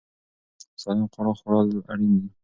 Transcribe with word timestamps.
سالم 0.81 1.07
خواړه 1.11 1.31
خوړل 1.39 1.69
اړین 1.91 2.13
دي. 2.21 2.29